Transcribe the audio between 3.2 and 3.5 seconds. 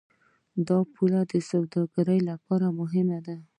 ده.